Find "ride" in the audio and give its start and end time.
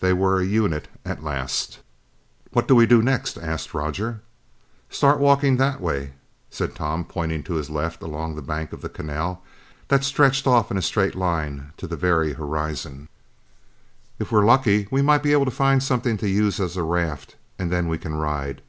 18.14-18.62